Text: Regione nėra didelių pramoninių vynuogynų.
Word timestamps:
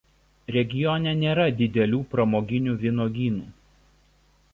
Regione 0.55 1.11
nėra 1.19 1.45
didelių 1.59 1.99
pramoninių 2.13 2.75
vynuogynų. 2.85 3.45